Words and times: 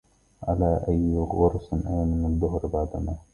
على 0.43 0.85
أي 0.89 1.17
غرس 1.17 1.73
آمن 1.73 2.25
الدهر 2.25 2.67
بعدما 2.67 3.15